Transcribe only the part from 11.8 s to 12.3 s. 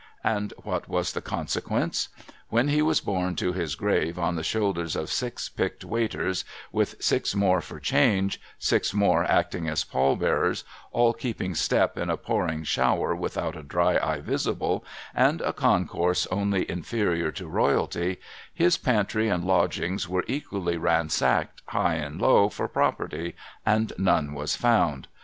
in a